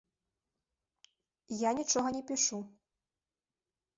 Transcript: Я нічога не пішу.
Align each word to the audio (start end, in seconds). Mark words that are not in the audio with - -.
Я 1.57 1.69
нічога 1.79 2.09
не 2.17 2.23
пішу. 2.31 2.59